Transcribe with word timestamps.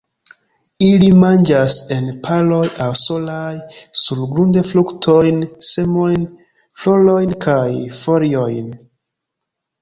Ili 0.83 1.07
manĝas 1.23 1.73
en 1.97 2.07
paroj 2.23 2.61
aŭ 2.85 2.87
solaj 3.01 3.51
surgrunde, 4.05 4.63
fruktojn, 4.71 5.45
semojn, 5.69 6.25
florojn 6.85 7.37
kaj 7.49 7.69
foliojn. 8.01 8.75